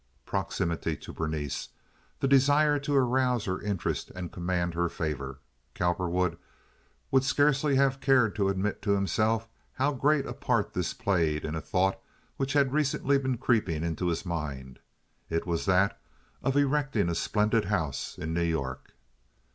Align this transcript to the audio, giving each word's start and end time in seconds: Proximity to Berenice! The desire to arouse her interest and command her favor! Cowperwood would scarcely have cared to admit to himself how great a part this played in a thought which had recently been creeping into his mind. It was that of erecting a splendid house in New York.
Proximity 0.25 0.95
to 0.97 1.13
Berenice! 1.13 1.69
The 2.21 2.27
desire 2.27 2.79
to 2.79 2.95
arouse 2.95 3.45
her 3.45 3.61
interest 3.61 4.09
and 4.15 4.31
command 4.31 4.73
her 4.73 4.89
favor! 4.89 5.37
Cowperwood 5.75 6.39
would 7.11 7.23
scarcely 7.23 7.75
have 7.75 8.01
cared 8.01 8.35
to 8.35 8.49
admit 8.49 8.81
to 8.81 8.95
himself 8.95 9.47
how 9.73 9.91
great 9.91 10.25
a 10.25 10.33
part 10.33 10.73
this 10.73 10.95
played 10.95 11.45
in 11.45 11.53
a 11.53 11.61
thought 11.61 12.01
which 12.37 12.53
had 12.53 12.73
recently 12.73 13.19
been 13.19 13.37
creeping 13.37 13.83
into 13.83 14.07
his 14.07 14.25
mind. 14.25 14.79
It 15.29 15.45
was 15.45 15.65
that 15.67 16.01
of 16.41 16.57
erecting 16.57 17.07
a 17.07 17.13
splendid 17.13 17.65
house 17.65 18.17
in 18.17 18.33
New 18.33 18.41
York. 18.41 18.95